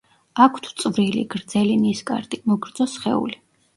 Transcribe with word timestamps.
აქვთ 0.45 0.69
წვრილი, 0.83 1.21
გრძელი 1.35 1.77
ნისკარტი, 1.85 2.41
მოგრძო 2.53 2.89
სხეული. 2.95 3.39